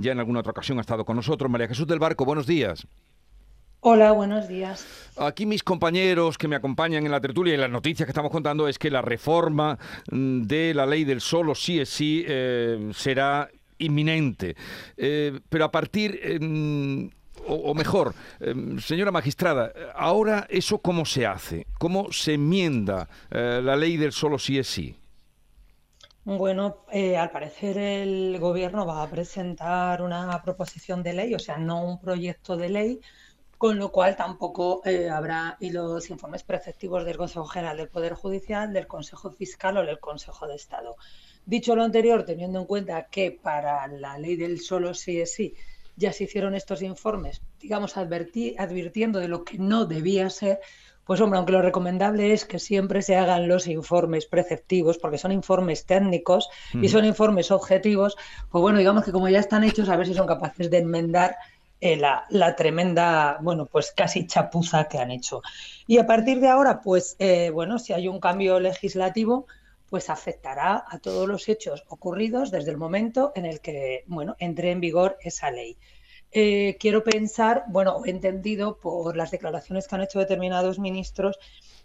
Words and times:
ya 0.00 0.12
en 0.12 0.18
alguna 0.18 0.40
otra 0.40 0.52
ocasión 0.52 0.78
ha 0.78 0.80
estado 0.80 1.04
con 1.04 1.16
nosotros. 1.16 1.50
María 1.50 1.68
Jesús 1.68 1.86
del 1.86 1.98
Barco, 1.98 2.24
buenos 2.24 2.46
días. 2.46 2.86
Hola, 3.82 4.12
buenos 4.12 4.46
días. 4.46 4.86
Aquí 5.16 5.46
mis 5.46 5.62
compañeros 5.62 6.36
que 6.36 6.48
me 6.48 6.56
acompañan 6.56 7.06
en 7.06 7.12
la 7.12 7.20
tertulia 7.20 7.54
y 7.54 7.56
las 7.56 7.70
noticias 7.70 8.06
que 8.06 8.10
estamos 8.10 8.30
contando 8.30 8.68
es 8.68 8.78
que 8.78 8.90
la 8.90 9.00
reforma 9.00 9.78
mm, 10.10 10.42
de 10.42 10.74
la 10.74 10.84
ley 10.84 11.04
del 11.04 11.22
solo 11.22 11.54
sí 11.54 11.80
es 11.80 11.88
sí 11.88 12.24
eh, 12.28 12.90
será 12.94 13.48
inminente. 13.78 14.56
Eh, 14.96 15.38
pero 15.48 15.64
a 15.64 15.70
partir... 15.70 16.18
Eh, 16.22 17.10
o, 17.46 17.74
mejor, 17.74 18.14
señora 18.80 19.10
magistrada, 19.10 19.72
ahora 19.96 20.46
eso 20.50 20.78
cómo 20.78 21.06
se 21.06 21.26
hace, 21.26 21.66
cómo 21.78 22.12
se 22.12 22.34
enmienda 22.34 23.08
la 23.30 23.76
ley 23.76 23.96
del 23.96 24.12
solo 24.12 24.38
sí 24.38 24.58
es 24.58 24.68
sí. 24.68 24.99
Bueno, 26.24 26.84
al 27.18 27.30
parecer 27.30 27.78
el 27.78 28.38
gobierno 28.38 28.84
va 28.84 29.02
a 29.02 29.10
presentar 29.10 30.02
una 30.02 30.42
proposición 30.42 31.02
de 31.02 31.14
ley, 31.14 31.34
o 31.34 31.38
sea, 31.38 31.56
no 31.56 31.82
un 31.82 31.98
proyecto 31.98 32.56
de 32.58 32.68
ley, 32.68 33.00
con 33.56 33.78
lo 33.78 33.90
cual 33.90 34.16
tampoco 34.16 34.82
eh, 34.84 35.08
habrá 35.08 35.56
y 35.60 35.70
los 35.70 36.10
informes 36.10 36.42
preceptivos 36.42 37.04
del 37.04 37.16
Consejo 37.16 37.46
General 37.46 37.76
del 37.76 37.88
Poder 37.88 38.14
Judicial, 38.14 38.72
del 38.72 38.86
Consejo 38.86 39.30
Fiscal 39.30 39.78
o 39.78 39.84
del 39.84 39.98
Consejo 39.98 40.46
de 40.46 40.56
Estado. 40.56 40.96
Dicho 41.46 41.74
lo 41.74 41.82
anterior, 41.82 42.24
teniendo 42.24 42.60
en 42.60 42.66
cuenta 42.66 43.06
que 43.08 43.32
para 43.32 43.86
la 43.86 44.18
ley 44.18 44.36
del 44.36 44.60
solo 44.60 44.92
sí 44.94 45.20
es 45.20 45.32
sí 45.32 45.54
ya 46.00 46.12
se 46.14 46.24
hicieron 46.24 46.54
estos 46.54 46.80
informes, 46.80 47.42
digamos, 47.60 47.96
advirtiendo 47.98 49.18
de 49.18 49.28
lo 49.28 49.44
que 49.44 49.58
no 49.58 49.84
debía 49.84 50.30
ser, 50.30 50.60
pues 51.10 51.20
hombre, 51.20 51.38
aunque 51.38 51.50
lo 51.50 51.60
recomendable 51.60 52.32
es 52.32 52.44
que 52.44 52.60
siempre 52.60 53.02
se 53.02 53.16
hagan 53.16 53.48
los 53.48 53.66
informes 53.66 54.26
preceptivos, 54.26 54.96
porque 54.96 55.18
son 55.18 55.32
informes 55.32 55.84
técnicos 55.84 56.48
y 56.72 56.86
son 56.86 57.04
informes 57.04 57.50
objetivos, 57.50 58.16
pues 58.48 58.62
bueno, 58.62 58.78
digamos 58.78 59.02
que 59.02 59.10
como 59.10 59.28
ya 59.28 59.40
están 59.40 59.64
hechos, 59.64 59.88
a 59.88 59.96
ver 59.96 60.06
si 60.06 60.14
son 60.14 60.28
capaces 60.28 60.70
de 60.70 60.78
enmendar 60.78 61.34
eh, 61.80 61.96
la, 61.96 62.54
tremenda, 62.54 63.38
bueno, 63.40 63.66
pues 63.66 63.90
casi 63.90 64.28
chapuza 64.28 64.84
que 64.84 64.98
han 64.98 65.10
hecho. 65.10 65.42
Y 65.88 65.98
a 65.98 66.06
partir 66.06 66.38
de 66.38 66.46
ahora, 66.46 66.80
pues, 66.80 67.16
eh, 67.18 67.50
bueno, 67.50 67.80
si 67.80 67.92
hay 67.92 68.06
un 68.06 68.20
cambio 68.20 68.60
legislativo, 68.60 69.48
pues 69.88 70.10
afectará 70.10 70.84
a 70.88 71.00
todos 71.00 71.26
los 71.26 71.48
hechos 71.48 71.82
ocurridos 71.88 72.52
desde 72.52 72.70
el 72.70 72.76
momento 72.76 73.32
en 73.34 73.46
el 73.46 73.58
que, 73.58 74.04
bueno, 74.06 74.36
entre 74.38 74.70
en 74.70 74.78
vigor 74.78 75.18
esa 75.22 75.50
ley. 75.50 75.76
Eh, 76.32 76.76
quiero 76.78 77.02
pensar, 77.02 77.64
bueno, 77.68 78.00
he 78.04 78.10
entendido 78.10 78.78
por 78.78 79.16
las 79.16 79.30
declaraciones 79.30 79.88
que 79.88 79.94
han 79.94 80.02
hecho 80.02 80.18
determinados 80.18 80.78
ministros 80.78 81.38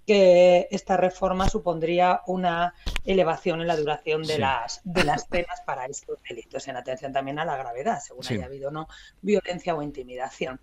que 0.05 0.67
esta 0.69 0.97
reforma 0.97 1.49
supondría 1.49 2.21
una 2.27 2.75
elevación 3.05 3.61
en 3.61 3.67
la 3.67 3.75
duración 3.75 4.23
de, 4.23 4.37
las, 4.37 4.81
de 4.83 5.03
las 5.03 5.25
penas 5.25 5.61
para 5.65 5.85
estos 5.85 6.19
delitos, 6.27 6.67
en 6.67 6.77
atención 6.77 7.11
también 7.11 7.39
a 7.39 7.45
la 7.45 7.57
gravedad, 7.57 7.99
según 7.99 8.25
haya 8.27 8.45
habido 8.45 8.69
no 8.69 8.87
violencia 9.21 9.75
o 9.75 9.81
intimidación. 9.81 10.59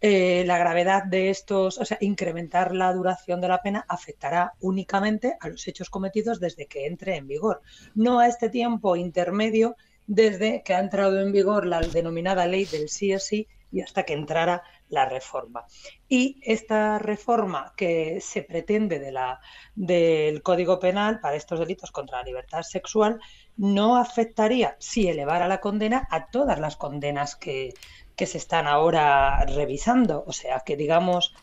Eh, 0.00 0.44
la 0.46 0.58
gravedad 0.58 1.04
de 1.04 1.30
estos, 1.30 1.78
o 1.78 1.84
sea, 1.84 1.96
incrementar 2.00 2.74
la 2.74 2.92
duración 2.92 3.40
de 3.40 3.48
la 3.48 3.62
pena 3.62 3.84
afectará 3.88 4.52
únicamente 4.60 5.36
a 5.40 5.48
los 5.48 5.66
hechos 5.66 5.88
cometidos 5.88 6.38
desde 6.38 6.66
que 6.66 6.86
entre 6.86 7.16
en 7.16 7.26
vigor, 7.26 7.62
no 7.94 8.20
a 8.20 8.28
este 8.28 8.50
tiempo 8.50 8.96
intermedio 8.96 9.76
desde 10.06 10.62
que 10.62 10.74
ha 10.74 10.80
entrado 10.80 11.20
en 11.20 11.32
vigor 11.32 11.66
la 11.66 11.80
denominada 11.80 12.46
ley 12.46 12.64
del 12.64 12.88
sí 12.88 13.12
es 13.12 13.26
sí 13.26 13.48
y 13.72 13.80
hasta 13.80 14.04
que 14.04 14.12
entrara 14.12 14.62
la 14.90 15.06
reforma. 15.06 15.64
Y 16.08 16.38
esta 16.42 16.98
reforma 16.98 17.72
que 17.76 18.20
se 18.20 18.42
pretende 18.42 18.98
de 18.98 19.10
la, 19.10 19.40
del 19.74 20.42
Código 20.42 20.78
Penal 20.78 21.18
para 21.20 21.36
estos 21.36 21.58
delitos 21.58 21.90
contra 21.90 22.18
la 22.18 22.24
libertad 22.24 22.62
sexual 22.62 23.18
no 23.56 23.96
afectaría, 23.96 24.76
si 24.78 25.08
elevara 25.08 25.48
la 25.48 25.60
condena, 25.60 26.06
a 26.10 26.26
todas 26.26 26.60
las 26.60 26.76
condenas 26.76 27.34
que, 27.34 27.72
que 28.14 28.26
se 28.26 28.38
están 28.38 28.66
ahora 28.66 29.42
revisando. 29.46 30.22
O 30.26 30.32
sea, 30.32 30.60
que 30.60 30.76
digamos, 30.76 31.34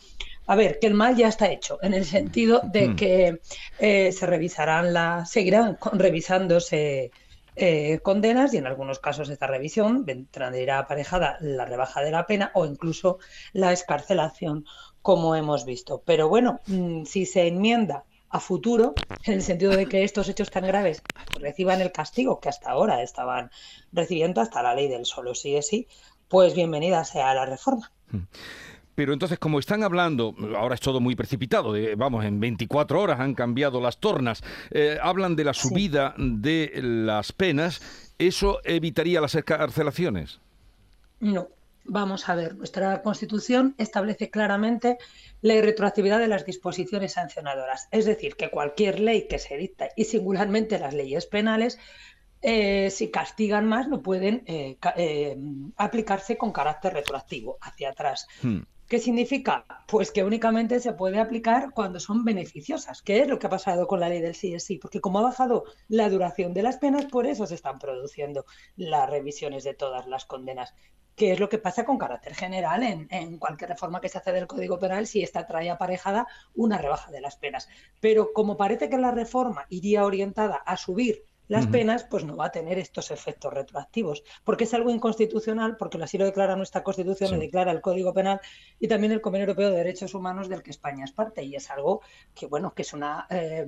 a 0.46 0.56
ver, 0.56 0.78
que 0.80 0.88
el 0.88 0.94
mal 0.94 1.16
ya 1.16 1.28
está 1.28 1.52
hecho, 1.52 1.80
en 1.82 1.96
el 1.96 2.06
sentido 2.06 2.62
de 2.64 2.96
que 2.96 3.40
eh, 3.80 4.12
se 4.12 4.26
revisarán 4.28 4.94
las, 4.94 5.32
seguirán 5.32 5.80
revisándose 5.94 7.12
eh, 7.60 8.00
condenas 8.02 8.54
y 8.54 8.58
en 8.58 8.68
algunos 8.68 9.00
casos 9.00 9.30
esta 9.30 9.48
revisión 9.48 10.06
traerá 10.32 10.80
aparejada 10.80 11.38
la 11.42 11.66
rebaja 11.66 12.02
de 12.02 12.12
la 12.12 12.26
pena 12.26 12.52
o 12.54 12.66
incluso 12.66 13.20
la 13.54 13.74
escarcelación, 13.74 14.66
como 15.02 15.36
hemos 15.36 15.66
visto. 15.66 16.02
Pero 16.06 16.30
bueno, 16.30 16.62
mm, 16.68 17.04
si 17.04 17.26
se 17.26 17.48
enmienda 17.48 18.06
a 18.30 18.40
futuro, 18.40 18.96
en 19.24 19.34
el 19.34 19.42
sentido 19.42 19.74
de 19.74 19.88
que 19.88 20.04
estos 20.04 20.30
hechos 20.30 20.50
tan 20.50 20.66
graves 20.66 21.04
reciban 21.36 21.82
el 21.82 21.92
castigo 21.92 22.40
que 22.40 22.50
hasta 22.50 22.72
ahora 22.72 23.04
estaban 23.04 23.52
recibiendo, 23.92 24.40
hasta 24.40 24.64
la 24.64 24.74
ley 24.74 24.88
del 24.88 25.06
solo 25.06 25.36
sí 25.36 25.62
sí, 25.62 25.88
pues 26.30 26.56
bienvenida 26.56 27.04
sea 27.04 27.34
la 27.34 27.46
reforma. 27.46 27.92
Mm. 28.12 28.24
Pero 29.00 29.14
entonces, 29.14 29.40
como 29.40 29.60
están 29.60 29.82
hablando, 29.84 30.36
ahora 30.58 30.76
es 30.76 30.82
todo 30.82 31.00
muy 31.00 31.16
precipitado, 31.16 31.74
vamos, 31.96 32.26
en 32.26 32.42
24 32.42 33.02
horas 33.02 33.22
han 33.22 33.34
cambiado 33.34 33.80
las 33.80 34.02
tornas, 34.02 34.44
eh, 34.72 34.98
hablan 35.02 35.38
de 35.38 35.46
la 35.46 35.54
subida 35.54 36.14
de 36.18 36.70
las 36.84 37.32
penas, 37.32 37.82
¿eso 38.18 38.60
evitaría 38.66 39.22
las 39.22 39.36
escarcelaciones? 39.36 40.42
No, 41.22 41.48
vamos 41.86 42.28
a 42.28 42.36
ver, 42.36 42.58
nuestra 42.58 43.02
Constitución 43.02 43.74
establece 43.78 44.30
claramente 44.30 44.98
la 45.42 45.54
irretroactividad 45.54 46.20
de 46.20 46.28
las 46.28 46.46
disposiciones 46.46 47.14
sancionadoras, 47.14 47.88
es 47.92 48.04
decir, 48.04 48.36
que 48.36 48.50
cualquier 48.50 49.00
ley 49.00 49.30
que 49.30 49.40
se 49.40 49.56
dicta, 49.56 49.88
y 49.96 50.04
singularmente 50.04 50.78
las 50.78 50.94
leyes 50.94 51.26
penales, 51.26 51.80
eh, 52.42 52.90
si 52.90 53.12
castigan 53.12 53.66
más, 53.66 53.88
no 53.88 54.02
pueden 54.02 54.44
eh, 54.46 54.78
aplicarse 55.78 56.38
con 56.38 56.52
carácter 56.52 56.96
retroactivo 56.96 57.58
hacia 57.62 57.92
atrás. 57.92 58.28
Hmm. 58.42 58.64
¿Qué 58.90 58.98
significa? 58.98 59.66
Pues 59.88 60.12
que 60.12 60.24
únicamente 60.24 60.80
se 60.80 60.94
puede 60.94 61.20
aplicar 61.20 61.72
cuando 61.76 62.00
son 62.00 62.26
beneficiosas, 62.26 63.04
que 63.04 63.20
es 63.22 63.28
lo 63.28 63.38
que 63.38 63.46
ha 63.46 63.50
pasado 63.52 63.86
con 63.86 64.00
la 64.00 64.10
ley 64.10 64.20
del 64.20 64.34
sí 64.34 64.60
sí, 64.60 64.80
porque 64.80 65.00
como 65.00 65.20
ha 65.20 65.22
bajado 65.22 65.64
la 65.88 66.10
duración 66.10 66.56
de 66.56 66.64
las 66.64 66.78
penas, 66.78 67.06
por 67.06 67.28
eso 67.28 67.46
se 67.46 67.54
están 67.54 67.78
produciendo 67.78 68.46
las 68.76 69.08
revisiones 69.08 69.64
de 69.64 69.76
todas 69.76 70.08
las 70.08 70.26
condenas, 70.26 70.74
que 71.16 71.32
es 71.32 71.40
lo 71.40 71.50
que 71.50 71.60
pasa 71.60 71.86
con 71.86 72.00
carácter 72.00 72.34
general 72.34 72.82
en, 72.82 73.08
en 73.12 73.38
cualquier 73.38 73.70
reforma 73.70 74.02
que 74.02 74.10
se 74.10 74.18
hace 74.18 74.32
del 74.32 74.48
Código 74.48 74.80
Penal 74.80 75.06
si 75.06 75.22
esta 75.22 75.46
trae 75.46 75.70
aparejada 75.70 76.28
una 76.56 76.80
rebaja 76.80 77.12
de 77.12 77.22
las 77.22 77.38
penas. 77.38 77.70
Pero 78.00 78.34
como 78.34 78.58
parece 78.58 78.90
que 78.90 78.98
la 78.98 79.12
reforma 79.12 79.68
iría 79.70 80.04
orientada 80.04 80.56
a 80.56 80.78
subir 80.78 81.26
las 81.50 81.66
penas, 81.66 82.04
pues 82.04 82.24
no 82.24 82.38
va 82.38 82.46
a 82.46 82.52
tener 82.52 82.78
estos 82.78 83.10
efectos 83.10 83.52
retroactivos, 83.52 84.24
porque 84.44 84.64
es 84.66 84.74
algo 84.76 84.92
inconstitucional, 84.92 85.78
porque 85.78 86.02
así 86.02 86.18
lo 86.18 86.26
declara 86.26 86.56
nuestra 86.56 86.84
Constitución, 86.84 87.32
lo 87.32 87.40
declara 87.40 87.72
el 87.72 87.82
Código 87.82 88.14
Penal 88.14 88.40
y 88.80 88.88
también 88.88 89.12
el 89.12 89.20
Convenio 89.20 89.48
Europeo 89.48 89.72
de 89.72 89.78
Derechos 89.78 90.14
Humanos 90.14 90.48
del 90.48 90.62
que 90.62 90.70
España 90.70 91.04
es 91.04 91.12
parte, 91.12 91.44
y 91.44 91.56
es 91.56 91.72
algo 91.72 92.02
que, 92.36 92.46
bueno, 92.46 92.74
que 92.76 92.84
es 92.84 92.94
una, 92.94 93.26
eh, 93.32 93.68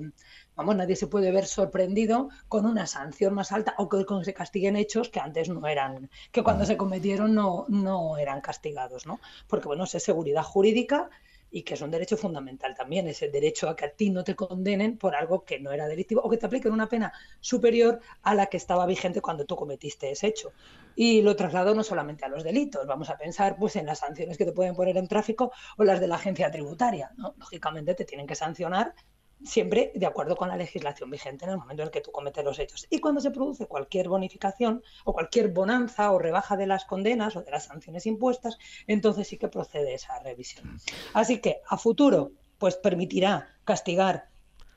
vamos, 0.56 0.76
nadie 0.76 0.96
se 0.96 1.08
puede 1.08 1.32
ver 1.32 1.48
sorprendido 1.48 2.30
con 2.48 2.68
una 2.68 2.86
sanción 2.86 3.34
más 3.34 3.52
alta 3.52 3.74
o 3.80 3.90
que 3.90 4.06
se 4.24 4.34
castiguen 4.36 4.76
hechos 4.76 5.10
que 5.10 5.20
antes 5.20 5.50
no 5.50 5.66
eran, 5.68 6.10
que 6.32 6.44
cuando 6.44 6.66
se 6.66 6.78
cometieron 6.78 7.34
no, 7.34 7.66
no 7.68 8.18
eran 8.18 8.42
castigados, 8.42 9.08
¿no? 9.08 9.20
Porque, 9.48 9.68
bueno, 9.68 9.86
es 9.86 9.92
seguridad 9.92 10.44
jurídica 10.44 11.10
y 11.52 11.64
que 11.64 11.74
es 11.74 11.82
un 11.82 11.92
derecho 11.92 12.16
fundamental 12.16 12.74
también, 12.74 13.08
es 13.08 13.22
el 13.22 13.32
derecho 13.32 13.70
a 13.70 13.76
que 13.76 13.86
a 13.86 13.92
ti 13.92 14.10
no 14.10 14.24
te 14.24 14.36
condenen 14.36 14.98
por 14.98 15.16
algo 15.16 15.44
que 15.44 15.60
no 15.60 15.72
era 15.72 15.88
delictivo 15.88 16.22
o 16.22 16.30
que 16.30 16.38
te 16.38 16.46
apliquen 16.46 16.72
una 16.72 16.88
pena 16.88 17.12
superior 17.42 18.00
a 18.24 18.34
la 18.34 18.46
que 18.48 18.58
estaba 18.58 18.86
vigente 18.86 19.22
cuando 19.22 19.46
tú 19.46 19.58
cometiste 19.58 20.10
ese 20.10 20.28
hecho. 20.28 20.54
Y 20.96 21.22
lo 21.22 21.36
traslado 21.36 21.76
no 21.76 21.84
solamente 21.84 22.24
a 22.24 22.30
los 22.30 22.44
delitos, 22.44 22.88
vamos 22.88 23.10
a 23.10 23.18
pensar 23.18 23.58
pues 23.60 23.76
en 23.76 23.86
las 23.86 24.00
sanciones 24.00 24.38
que 24.38 24.46
te 24.46 24.54
pueden 24.54 24.76
poner 24.76 24.98
en 24.98 25.08
tráfico 25.08 25.52
o 25.78 25.84
las 25.84 26.00
de 26.00 26.08
la 26.08 26.16
agencia 26.16 26.50
tributaria. 26.50 27.12
Lógicamente 27.38 27.96
te 27.96 28.06
tienen 28.06 28.28
que 28.28 28.36
sancionar 28.36 28.94
siempre 29.44 29.92
de 29.96 30.06
acuerdo 30.06 30.36
con 30.36 30.48
la 30.48 30.58
legislación 30.58 31.10
vigente 31.10 31.46
en 31.46 31.52
el 31.52 31.58
momento 31.58 31.84
en 31.84 31.88
el 31.88 31.92
que 31.92 32.02
tú 32.02 32.12
cometes 32.12 32.44
los 32.44 32.60
hechos. 32.60 32.88
Y 32.90 33.00
cuando 33.00 33.22
se 33.22 33.32
produce 33.32 33.68
cualquier 33.68 34.10
bonificación 34.10 34.84
o 35.06 35.14
cualquier 35.14 35.50
bonanza 35.50 36.12
o 36.12 36.20
rebaja 36.20 36.58
de 36.58 36.68
las 36.68 36.86
condenas 36.86 37.36
o 37.36 37.42
de 37.42 37.52
las 37.52 37.66
sanciones 37.66 38.06
impuestas, 38.06 38.58
entonces 38.88 39.28
sí 39.28 39.38
que 39.38 39.48
procede 39.48 39.94
esa 39.94 40.20
revisión. 40.20 40.80
Así 41.14 41.40
que 41.40 41.62
a 41.68 41.78
futuro, 41.78 42.32
pues 42.58 42.76
permitirá 42.76 43.50
castigar 43.64 44.31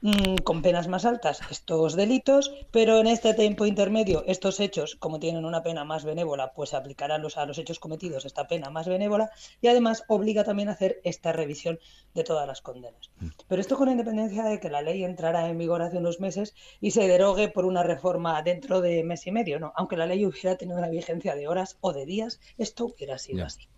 Mm, 0.05 0.43
con 0.45 0.61
penas 0.61 0.87
más 0.87 1.07
altas 1.07 1.41
estos 1.51 1.97
delitos, 1.97 2.53
pero 2.71 2.99
en 2.99 3.07
este 3.07 3.33
tiempo 3.33 3.65
intermedio 3.65 4.23
estos 4.27 4.61
hechos, 4.61 4.97
como 4.97 5.19
tienen 5.19 5.47
una 5.47 5.63
pena 5.63 5.83
más 5.85 6.05
benévola, 6.05 6.53
pues 6.53 6.75
aplicarán 6.75 7.23
los, 7.23 7.39
a 7.39 7.47
los 7.47 7.57
hechos 7.57 7.79
cometidos 7.79 8.27
esta 8.27 8.47
pena 8.47 8.69
más 8.69 8.87
benévola 8.87 9.31
y 9.63 9.69
además 9.69 10.05
obliga 10.09 10.45
también 10.45 10.69
a 10.69 10.73
hacer 10.73 11.01
esta 11.05 11.33
revisión 11.33 11.79
de 12.13 12.23
todas 12.23 12.47
las 12.47 12.61
condenas. 12.61 13.11
Mm. 13.19 13.29
Pero 13.49 13.63
esto 13.63 13.79
con 13.79 13.89
independencia 13.89 14.45
de 14.45 14.61
que 14.61 14.69
la 14.69 14.83
ley 14.83 15.05
entrara 15.05 15.49
en 15.49 15.57
vigor 15.57 15.81
hace 15.81 15.97
unos 15.97 16.21
meses 16.21 16.55
y 16.83 16.91
se 16.91 17.09
derogue 17.09 17.49
por 17.49 17.65
una 17.65 17.83
reforma 17.83 18.43
dentro 18.43 18.83
de 18.83 19.03
mes 19.05 19.27
y 19.27 19.33
medio, 19.33 19.59
¿no? 19.59 19.73
Aunque 19.75 19.97
la 19.97 20.05
ley 20.05 20.27
hubiera 20.27 20.59
tenido 20.59 20.77
una 20.77 20.91
vigencia 20.91 21.35
de 21.35 21.49
horas 21.49 21.79
o 21.81 21.95
de 21.95 22.05
días, 22.05 22.41
esto 22.59 22.85
hubiera 22.85 23.17
sido 23.17 23.47
así. 23.47 23.71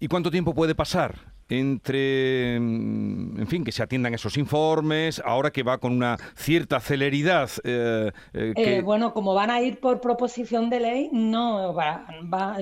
¿Y 0.00 0.08
cuánto 0.08 0.30
tiempo 0.30 0.52
puede 0.52 0.74
pasar 0.74 1.35
entre, 1.48 2.58
mm, 2.58 3.40
en 3.40 3.46
fin, 3.46 3.64
que 3.64 3.72
se 3.72 3.82
atiendan 3.82 4.14
esos 4.14 4.36
informes, 4.36 5.22
ahora 5.24 5.52
que 5.52 5.62
va 5.62 5.78
con 5.78 5.92
una 5.92 6.16
cierta 6.34 6.80
celeridad. 6.80 7.50
Eh, 7.62 8.10
eh, 8.34 8.82
bueno, 8.84 9.14
como 9.14 9.34
van 9.34 9.50
a 9.50 9.60
ir 9.60 9.78
por 9.78 10.00
proposición 10.00 10.70
de 10.70 10.80
ley, 10.80 11.10
no, 11.12 11.74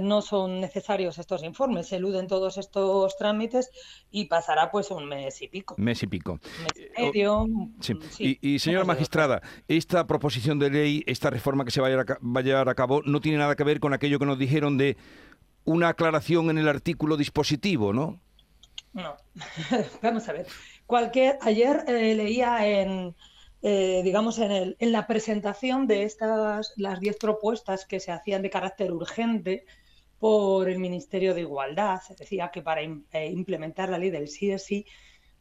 no 0.03 0.23
son 0.23 0.61
necesarios 0.61 1.19
estos 1.19 1.43
informes, 1.43 1.89
se 1.89 1.97
eluden 1.97 2.27
todos 2.27 2.59
estos 2.59 3.17
trámites 3.17 3.71
y 4.11 4.27
pasará 4.27 4.71
pues 4.71 4.91
un 4.91 5.07
mes 5.07 5.41
y 5.41 5.49
pico. 5.49 5.75
Mes 5.79 6.03
y 6.03 6.07
pico. 6.07 6.39
mes 6.63 6.89
y 6.99 7.03
medio. 7.03 7.47
Sí. 7.81 8.39
y, 8.41 8.59
señora 8.59 8.85
magistrada, 8.85 9.41
esta 9.69 10.07
proposición 10.07 10.59
de 10.59 10.71
ley, 10.71 11.03
esta 11.07 11.31
reforma 11.31 11.65
que 11.65 11.71
se 11.71 11.81
va 11.81 11.89
a 11.89 12.43
llevar 12.43 12.69
a 12.69 12.75
cabo, 12.75 13.03
no 13.05 13.21
tiene 13.21 13.39
nada 13.39 13.57
que 13.57 13.65
ver 13.65 13.81
con 13.81 13.95
aquello 13.95 14.19
que 14.19 14.27
nos 14.27 14.39
dijeron 14.39 14.77
de 14.77 14.97
una 15.65 15.89
aclaración 15.89 16.51
en 16.51 16.59
el 16.59 16.69
artículo 16.69 17.17
dispositivo, 17.17 17.93
¿no? 17.93 18.21
No, 18.95 19.17
vamos 20.03 20.29
a 20.29 20.33
ver. 20.33 20.47
Cualquier, 20.87 21.39
ayer 21.43 21.85
eh, 21.89 22.15
leía 22.15 22.67
en, 22.67 23.15
eh, 23.61 24.03
digamos, 24.05 24.39
en, 24.39 24.53
el, 24.53 24.77
en, 24.79 24.93
la 24.93 25.07
presentación 25.09 25.89
de 25.89 26.05
estas, 26.05 26.73
las 26.77 27.01
diez 27.01 27.17
propuestas 27.17 27.87
que 27.87 27.99
se 27.99 28.13
hacían 28.13 28.43
de 28.43 28.51
carácter 28.51 28.93
urgente 28.93 29.67
por 30.21 30.69
el 30.71 30.79
Ministerio 30.79 31.35
de 31.35 31.41
Igualdad, 31.41 32.01
se 32.01 32.15
decía 32.15 32.51
que 32.53 32.63
para 32.63 32.83
eh, 32.83 33.31
implementar 33.31 33.89
la 33.89 33.99
ley 33.99 34.11
del 34.11 34.29
sí 34.29 34.57
sí, 34.59 34.87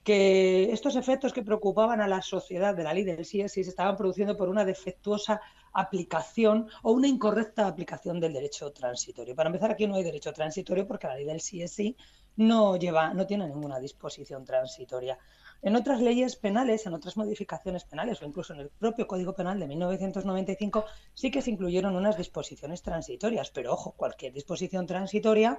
que 0.04 0.72
estos 0.74 0.96
efectos 0.96 1.32
que 1.32 1.44
preocupaban 1.44 2.02
a 2.02 2.08
la 2.08 2.22
sociedad 2.22 2.76
de 2.76 2.84
la 2.84 2.94
ley 2.94 3.04
del 3.04 3.26
sí 3.26 3.48
se 3.48 3.62
estaban 3.62 3.96
produciendo 3.96 4.36
por 4.36 4.50
una 4.50 4.66
defectuosa 4.66 5.42
aplicación 5.72 6.68
o 6.84 6.92
una 6.92 7.08
incorrecta 7.08 7.68
aplicación 7.68 8.20
del 8.20 8.34
derecho 8.34 8.72
transitorio. 8.72 9.36
Para 9.36 9.48
empezar, 9.48 9.72
aquí 9.72 9.88
no 9.88 9.96
hay 9.96 10.04
derecho 10.04 10.34
transitorio 10.34 10.88
porque 10.88 11.08
la 11.08 11.16
ley 11.16 11.26
del 11.26 11.42
sí 11.42 11.96
no 12.36 12.78
lleva, 12.78 13.14
no 13.14 13.26
tiene 13.26 13.48
ninguna 13.48 13.80
disposición 13.80 14.44
transitoria. 14.44 15.18
En 15.62 15.76
otras 15.76 16.02
leyes 16.02 16.36
penales, 16.36 16.86
en 16.86 16.94
otras 16.94 17.16
modificaciones 17.16 17.86
penales 17.86 18.22
o 18.22 18.26
incluso 18.26 18.54
en 18.54 18.60
el 18.60 18.70
propio 18.70 19.08
Código 19.08 19.34
Penal 19.34 19.60
de 19.60 19.68
1995 19.68 20.86
sí 21.14 21.32
que 21.32 21.42
se 21.42 21.52
incluyeron 21.52 21.96
unas 21.96 22.18
disposiciones 22.18 22.82
transitorias, 22.82 23.50
pero 23.52 23.72
ojo, 23.72 23.94
cualquier 23.96 24.34
disposición 24.34 24.86
transitoria 24.86 25.58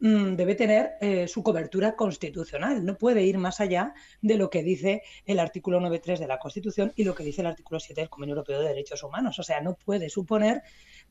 debe 0.00 0.54
tener 0.54 0.92
eh, 1.00 1.28
su 1.28 1.42
cobertura 1.42 1.94
constitucional. 1.94 2.84
No 2.84 2.96
puede 2.96 3.22
ir 3.22 3.36
más 3.36 3.60
allá 3.60 3.92
de 4.22 4.36
lo 4.36 4.48
que 4.48 4.62
dice 4.62 5.02
el 5.26 5.38
artículo 5.38 5.78
9.3 5.80 6.18
de 6.18 6.26
la 6.26 6.38
Constitución 6.38 6.92
y 6.96 7.04
lo 7.04 7.14
que 7.14 7.22
dice 7.22 7.42
el 7.42 7.48
artículo 7.48 7.78
7 7.78 8.00
del 8.00 8.10
Convenio 8.10 8.34
Europeo 8.34 8.60
de 8.60 8.68
Derechos 8.68 9.02
Humanos. 9.02 9.38
O 9.38 9.42
sea, 9.42 9.60
no 9.60 9.74
puede 9.74 10.08
suponer 10.08 10.62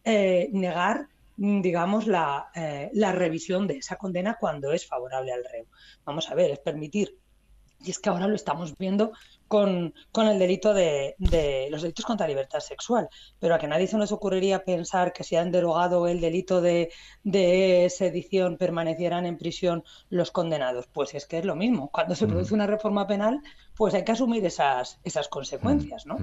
eh, 0.04 0.50
negar 0.54 1.08
mm, 1.38 1.62
digamos, 1.62 2.08
la, 2.08 2.50
eh, 2.56 2.90
la, 2.94 3.12
revisión 3.12 3.68
de 3.68 3.78
esa 3.78 3.96
condena 3.96 4.38
cuando 4.40 4.72
es 4.72 4.88
favorable 4.88 5.34
al 5.34 5.44
reo. 5.44 5.66
Vamos 6.04 6.32
a 6.32 6.36
ver, 6.36 6.50
es 6.50 6.60
permitir 6.60 7.16
y 7.84 7.92
es 7.92 8.00
que 8.00 8.10
ahora 8.10 8.28
lo 8.28 8.36
estamos 8.36 8.78
viendo 8.78 9.14
con, 9.48 9.94
el 10.16 10.40
delito 10.40 10.74
de, 10.74 11.16
los 11.72 11.82
delitos 11.82 12.06
contra 12.06 12.28
la 12.28 12.30
libertad 12.30 12.60
sexual. 12.60 13.10
Pero 13.40 13.56
a 13.56 13.60
que 13.60 13.68
nadie 13.68 13.88
se 13.88 13.98
nos 13.98 14.12
ocurriría 14.12 14.64
pensar 14.64 15.12
que 15.12 15.24
si 15.24 15.36
han 15.36 15.52
derogado 15.52 16.08
el 16.08 16.22
delito 16.22 16.62
de, 16.62 16.92
sedición 17.90 18.58
permanecieran 18.58 19.26
en 19.26 19.38
prisión 19.38 19.84
los 20.10 20.32
condenados. 20.32 20.88
Pues 20.88 21.16
es 21.16 21.26
que 21.26 21.40
es 21.40 21.46
lo 21.46 21.56
mismo. 21.56 21.90
Cuando 21.90 22.16
se 22.16 22.28
produce 22.28 22.54
una 22.54 22.68
reforma 22.68 23.08
penal, 23.08 23.42
pues 23.76 23.94
hay 23.94 24.04
que 24.04 24.12
asumir 24.12 24.46
esas, 24.46 25.00
esas 25.04 25.28
consecuencias, 25.28 26.06
¿no? 26.06 26.18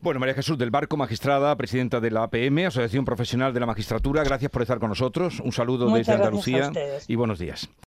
Bueno, 0.00 0.20
María 0.20 0.34
Jesús 0.34 0.56
del 0.56 0.70
Barco, 0.70 0.96
magistrada, 0.96 1.56
presidenta 1.56 1.98
de 1.98 2.12
la 2.12 2.22
APM, 2.24 2.66
Asociación 2.66 3.04
Profesional 3.04 3.52
de 3.52 3.60
la 3.60 3.66
Magistratura, 3.66 4.22
gracias 4.22 4.50
por 4.50 4.62
estar 4.62 4.78
con 4.78 4.90
nosotros. 4.90 5.40
Un 5.40 5.50
saludo 5.50 5.90
desde 5.90 6.12
Andalucía 6.12 6.70
y 7.08 7.16
buenos 7.16 7.40
días. 7.40 7.68